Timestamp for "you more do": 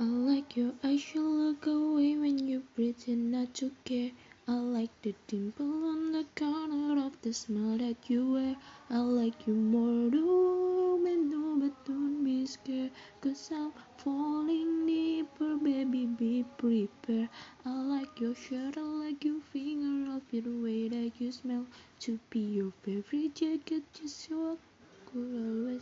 9.46-11.00